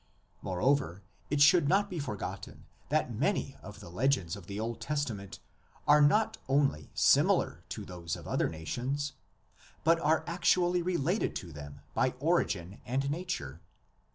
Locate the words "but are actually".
9.83-10.81